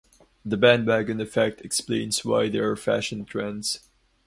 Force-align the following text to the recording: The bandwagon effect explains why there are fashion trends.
The 0.43 0.57
bandwagon 0.57 1.21
effect 1.21 1.61
explains 1.61 2.25
why 2.25 2.49
there 2.49 2.67
are 2.71 2.75
fashion 2.75 3.23
trends. 3.23 3.81